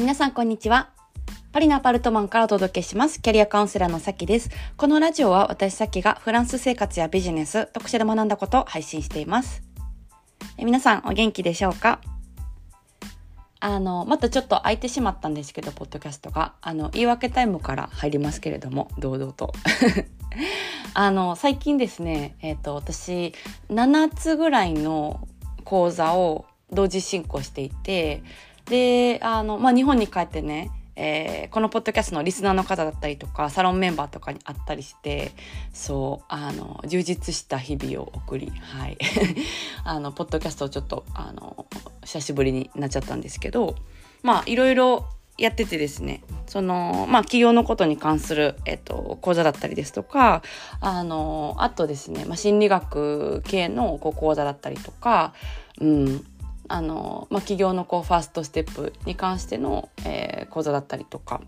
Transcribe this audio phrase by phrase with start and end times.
[0.00, 0.88] 皆さんこんにちは。
[1.52, 3.20] パリのアパルトマンからお届けします。
[3.20, 4.48] キャリアカウンセラーのさきです。
[4.78, 9.62] このラジオは私さきがフランス生活やビジネス、特殊で学んだことを配信しています。
[10.56, 12.00] え皆さんお元気でしょうか？
[13.60, 16.54] あの、またちょっと空いてしまったんですけど、ポッドキャストが。
[16.62, 19.52] あの、言い訳タイムから入りますけれども、堂々と。
[20.94, 23.34] あの、最近ですね、えっ、ー、と、私、
[23.68, 25.28] 7つぐらいの
[25.64, 28.22] 講座を同時進行していて、
[28.70, 35.32] で、あの、まあ、日本に帰ってね、えー、このポッドキャストのリスナーの方だったりとか、サロンメンバーとかに会ったりして、
[35.72, 38.98] そう、あの、充実した日々を送り、はい。
[39.84, 41.66] あの、ポッドキャストをちょっと、あの、
[42.04, 43.74] 久しぶりになっちゃったんですけど、
[44.22, 45.06] まあ、いろいろ
[45.38, 50.42] やっててですね、その、まあ、企業のことに関する、えっと、講座だったりですとか、
[50.80, 55.32] あの、あとですね、まあ、心理学系のこう講座だったりとか、
[55.80, 56.26] うん、
[56.70, 61.40] あの、まあ、企業のこうファーストステップに関しての、えー、講座だったりとか。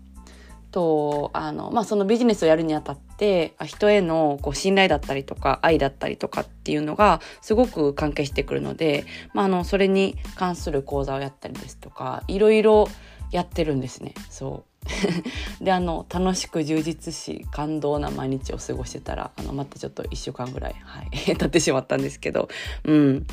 [0.71, 12.87] とあの、まあ、そのビジネスをやるにあたって人へのこう信頼だったりとか愛だったりとかっていうのがすごく関係してくるので、まあ、あのそれに関する講座をやったりですとかいろいろ
[13.29, 14.15] やってるんですね。
[14.31, 14.73] そう。
[15.63, 22.49] であの楽しく充実し感動な毎日を過ごしてたらあのまたちょっと1週間ぐらい、はい、経ってしまったんですけど。
[22.83, 23.27] うん。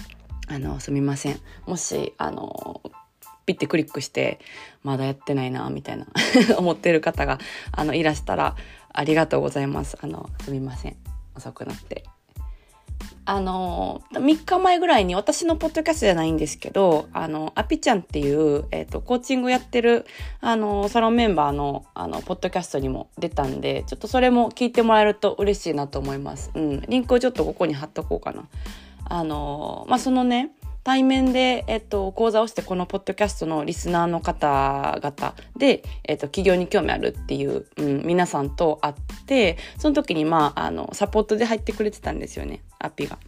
[0.51, 1.41] あの、すみません。
[1.67, 2.83] もし、あの、
[3.47, 4.41] ピッてクリックして、
[4.83, 6.07] まだやってないな、みたいな
[6.59, 7.39] 思ってる方が、
[7.71, 8.57] あの、いらしたら、
[8.93, 9.97] ありがとうございます。
[10.01, 10.97] あの、すみません。
[11.37, 12.03] 遅くなって。
[13.27, 20.05] あの、3日前ぐらいに私のポッドキャストじゃないんですけど、あの、アピちゃんっていう、え、ー、と、コーチングやってる、
[20.41, 26.51] あの、サロンメンバーの、あの、ポッドキャストにも出たんで、ちょっとそれも聞いてもらえると嬉しいなと思います。
[26.55, 26.81] うん。
[26.89, 28.49] リンクをちょっとここに貼っとこうかな。
[29.11, 38.95] あのまあ、そのね対面で、えっと、講座をしてこのポッドキャストのリスナーの方々で、えっと、企業に興味あるっていう、うん、皆さんと会っ
[39.27, 43.19] てその時にまああのサポートで入ってくれてたんですよねアピが。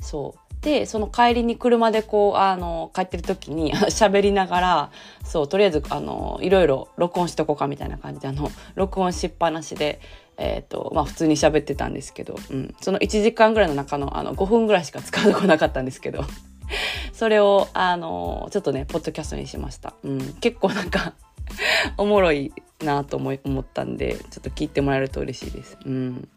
[0.00, 4.90] そうで、その帰りに車でこう、あの、帰ってる時に 喋りながら、
[5.24, 10.00] そう、とりあえず、あの、いろいろ録音しとこうかみたいな感じで、あの、録音しっぱなしで、
[10.42, 12.74] えっ、ー、と、まあ普通に喋ってたんですけど、うん。
[12.80, 16.24] その1時間ぐらいの中の、あの、5分ぐらいしか使うとこなかったんですけど、
[17.14, 19.94] それを、あの、ちょっとね、ポッドキャストにしました。
[20.02, 20.34] うん。
[20.40, 21.14] 結構なんか
[21.96, 22.52] おもろい
[22.82, 25.78] なと思思ったんで、ちょっと聞いてもらえると嬉しいです。
[25.86, 26.28] うん。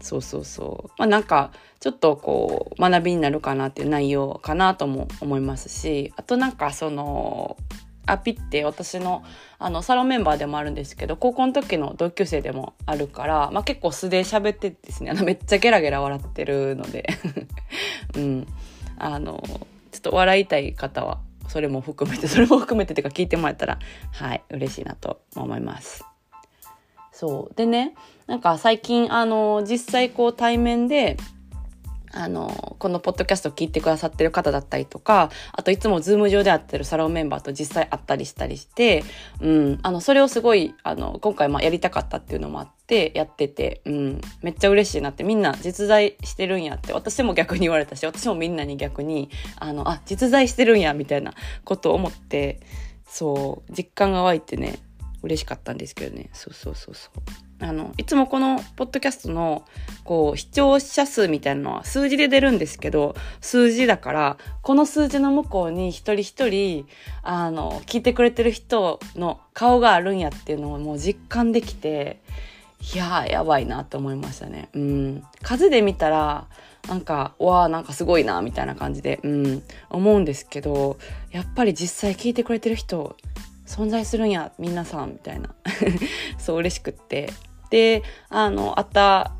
[0.00, 0.90] そうそうそう。
[0.96, 7.56] まあなんか、ちょっとこう、学びになるかなっていう内容かなとも思いますし、あとなんかその、
[8.10, 9.24] アピって私の
[9.58, 17.08] あのサロンメンバーでもあるんですけど高校の時の同級生でもあるから、まあ、結構素で喋ってですねあのめっちゃゲラゲラ笑ってるので。
[18.16, 18.46] うん。
[18.98, 19.42] あの
[19.92, 21.18] ちょっと笑いたい方は
[21.48, 23.78] それも含めてそれも含めててか聞いてもらえたら
[24.12, 26.04] はい嬉しいなと思います。
[27.12, 27.54] そう。
[27.54, 27.94] でね
[28.26, 31.16] なんか最近あの実際こう対面で
[32.12, 39.04] あの、このポッドキャストを聞いてくださってる方だったりとか、あといつもズーム上で会ってるサロンメンバーと実際会ったりしたりして、
[39.40, 52.60] うん、あの、それをすごい、あの、今回まあやりたかったっていうのもあって、やってて、うん、めっちゃ嬉しいなって、みんな実在してるんやって、私も逆に言われたし、私もみんなに逆に、あの、あ、実在してるんや、みたいなことを思って、
[53.06, 54.78] そう、実感が湧いてね、
[55.22, 56.30] 嬉しかったんですけどね。
[56.32, 57.22] そうそうそうそう。
[57.60, 59.64] あの、いつもこのポッドキャストの、
[60.04, 66.86] こう、視聴者数みたいなのは数字で出るんですけど、数字だから、この数字の向こうに一人一人、
[67.22, 72.20] あの、聞いてくれてる人の顔があるんやっていうのをもう実感できて、
[72.94, 74.68] いやー、やばいなって思いましたね。
[74.74, 75.24] うん。
[75.42, 76.46] 数で見たら、
[76.88, 80.96] なんか、わあなんかすごいな、みたいな感じで、うん、思うんですけど、
[81.32, 83.16] やっぱり実際聞いてくれてる人、
[83.68, 85.54] 存在するんや、皆さん、みたいな。
[86.38, 87.30] そう嬉しくって。
[87.70, 89.32] であのあった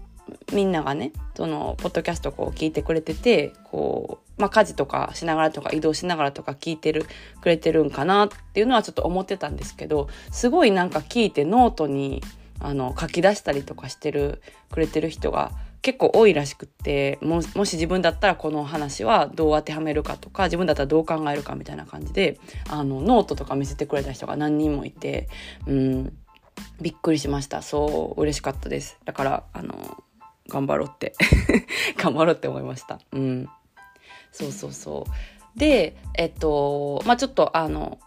[0.53, 7.07] みんながねそのポッドキャストこう聞いてくれててこう、まあ、家事とかしながらとか移動しながらとか聞いてる
[7.41, 12.23] くれてるんかなっていうのはちょっと思ってたんですけどすごいなんか聞いてノートに
[12.61, 15.53] あの書き出したりとかしてるくれてる人が
[15.83, 22.39] 結構多いらしくってもし自分だったらこの話はどう当てはめるかとか自分だったらどう考えるかみたいな感じで
[22.69, 25.29] あのノートとか見せてくれた人が何人もいて
[25.67, 26.19] うん
[26.81, 27.63] びっくりしました。
[27.63, 28.99] そう、嬉しかったです。
[29.05, 30.03] だから、あの、
[30.49, 31.15] 頑張ろうって
[31.97, 33.01] 頑張ろうって思いました。
[33.13, 33.49] うん。
[34.33, 35.07] そうそうそ
[35.57, 35.59] う。
[35.59, 37.99] で、えっと、まあちょっと、あの、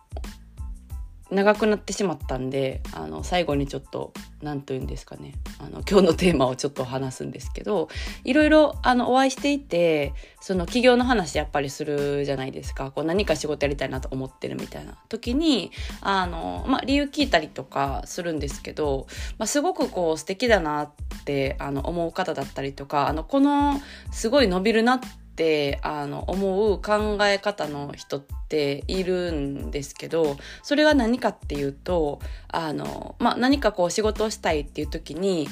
[1.31, 5.33] 長くなってしまったんであの最後にちょっと何と言うんですかね。
[5.59, 7.87] あの今日のテーマをちょっと話すんですけど
[8.25, 12.91] いろいろあのお会いしていてその企業の話やっぱりするじゃないですか。
[12.91, 19.07] こう何か仕事やりたいなと思ってるみたいな時にあの、まあ、理由聞いたりとかするんですけど、
[19.37, 20.91] まあ、すごくこう素敵だなっ
[21.23, 23.79] てあの思う方だったりとかあのこの
[24.11, 25.07] すごい伸びるなって
[25.41, 35.47] ってあの思う考え方の人っているんですけどそれは何かっていうとあの、まあ、何かこう仕事をしたいっていう時に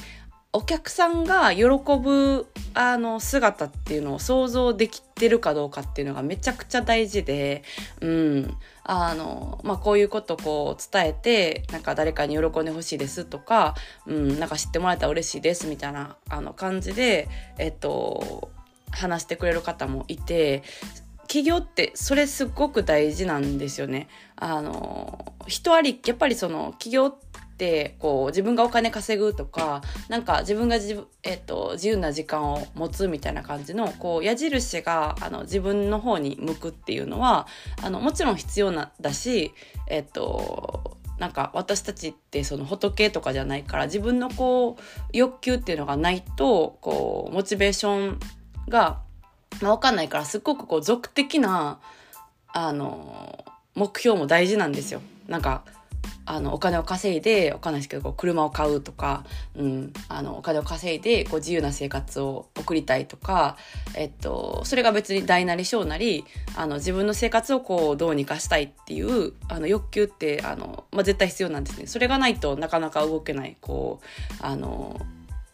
[0.52, 7.64] お客さんが喜ぶあの姿っていうのを想像できてるかどうかっていうのがめちゃくちゃ大事で、
[8.00, 13.76] うん、あの、まあ、こういうことこう伝えて、なんか誰かに喜んでほしいですとか、
[14.06, 17.28] うん、なんか知ってもらえたら嬉しいですみたいなあの感じで、
[17.58, 18.50] えっと、
[18.90, 20.62] 話してくれる方もいて
[21.30, 24.08] 起業ってそれすごく大事なんですよね。
[24.34, 27.14] あの人ありやっぱりその起業っ
[27.56, 37.46] てこう自分がお金稼ぐとかなんか自分が自,、えっと、自由な時間を持つみたいな感じのこう矢印があの自分の方に向くっていうのは
[37.82, 39.52] あのもちろん必要なだし
[39.86, 44.82] えっとなんか私たちってその仏とかじゃないから自分のこう
[45.12, 48.20] 欲求っていうのがないとこうモチベーション
[48.68, 49.00] が、
[49.60, 51.78] まあ、わかんないからすっごくこう俗的な
[52.48, 55.00] あの目標も大事なんですよ。
[55.28, 55.62] なんか
[56.26, 59.24] あのお金を稼いでわかんないですけどこう車を買うとか、
[59.56, 63.56] うん、あのお金を稼いでこう自由な生活を送りたいとか、
[63.96, 66.24] えっと、それが別に大なり小なり
[66.56, 71.88] あの自分の生活をこうどうにかしたいっていうあの欲求ってあの、まあ、絶対必要なんですね。
[71.88, 75.00] それがないとなかなか動けないこうあの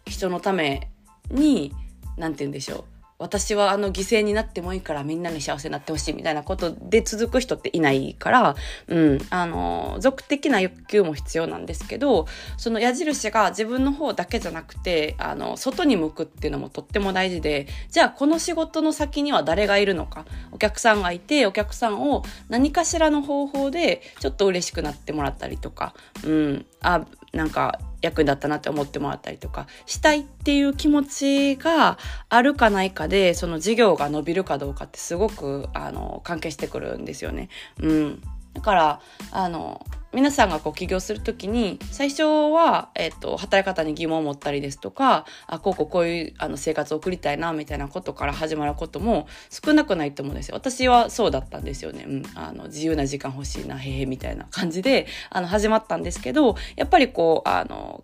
[0.07, 0.91] 人のため
[1.31, 1.73] に
[2.19, 8.57] 何て言うんでしょう私はあの犠牲になってもいいからみんなに幸せになってほしいみたいなことで続く人っていないから、
[8.89, 12.27] うん、あの、俗的な欲求も必要なんですけど、
[12.59, 31.99] その矢印が自分の方だけじゃなくて、あの、外に向くっていうのもとっても大事で、じゃあこの仕事の先には誰がいるのか、お客さんがいて、お客さんを何かしらの方法でちょっと嬉しくなってもらったりとか、うん、あ、なんか役に立ったなって思ってもらったりとかしたいっていう気持ちが
[32.29, 37.49] あるかないかでその事業が伸びるかどうかってすごくあの関係してくるんですよね。
[37.81, 38.23] うん、
[38.57, 39.01] だから
[39.33, 50.55] あの皆さんがこう起業するときに、最初は、えっ、と、働き方に疑問を持ったりですとか、あ、こうこうこういうあの生活を送りたいな、みたいなことから始まることも少なくないと思うんですよ。
[50.55, 52.07] 私はそうだったんですよね。
[52.09, 52.23] うん。
[52.35, 58.03] あの、自由な時間欲しいな、へへ、みたいな感じで、あの、始まったんですけど、やっぱりこう、あの、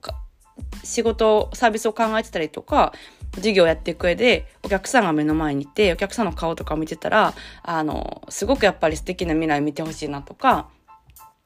[0.85, 2.93] 仕事、サービスを考えてたりとか、
[3.37, 10.69] 授業をやっていく上で、お客さんが目の前にいて、お客さんの顔とかを見てたら、あの、すごくやっぱり素敵な未来見てほしいなとか、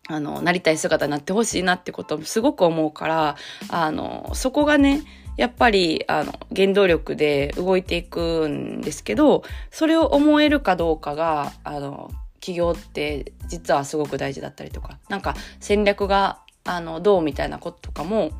[0.08, 3.36] あの、なりたい姿になってほしいなってことをすごく思うから、
[3.68, 5.02] あの、そこがね、
[5.36, 12.10] やっぱり、あの、原動力で動いていくんですけど、それを思えるかどうかが、あの、
[12.40, 18.30] 企業って実はすごく大事だったりとか、なんか戦略が、あの、どうみたいなこととかも、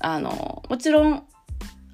[0.00, 1.22] あの、もちろん、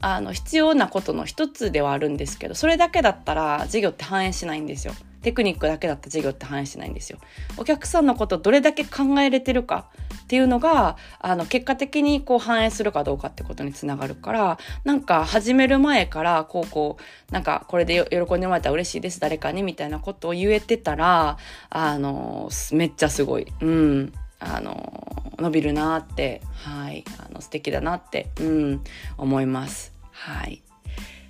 [0.00, 4.94] あの、必要なことの一つではあるんですけど、それだけだったら事業って反映しないんですよ。
[5.22, 7.18] テクニックだけだった授業って反映しないんですよ。
[7.56, 9.90] お客さんのことどれだけ考えれてるか
[10.22, 16.98] っていうのが、あの、結果的にこう反映するかどうかってことにつながるから、なんか始める前から、こうこ
[17.30, 21.38] う、なんかこれで喜んでもらえたら嬉しいです、誰かに、みたいなことを言えてたら、
[21.70, 23.46] あの、めっちゃすごい。
[23.60, 24.12] うん。
[24.38, 27.04] あの、伸びるなって、はい。
[27.18, 28.84] あの、素敵だなって、うん、
[29.18, 29.92] 思います。
[30.10, 30.62] はい。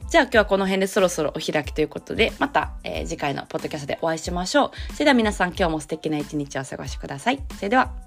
[0.08, 4.92] じゃあ今日はこの辺でそろそろお開きということで、また、えー、次回のポッドキャストでお会いしましょう。
[4.92, 7.42] それでは皆さん今日も素敵な一日をお過ごしください。
[7.56, 8.05] それでは。